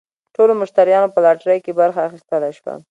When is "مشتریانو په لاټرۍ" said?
0.61-1.59